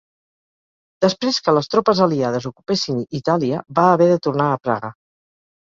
Després 1.05 1.37
que 1.47 1.55
les 1.57 1.69
tropes 1.75 2.01
aliades 2.07 2.49
ocupessin 2.53 3.07
Itàlia, 3.21 3.61
va 3.83 3.89
haver 3.93 4.13
de 4.15 4.19
tornar 4.29 4.53
a 4.57 4.63
Praga. 4.67 4.97